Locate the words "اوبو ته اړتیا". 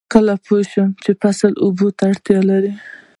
1.63-2.39